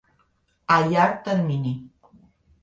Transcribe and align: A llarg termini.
A 0.75 0.77
llarg 0.93 1.21
termini. 1.29 1.75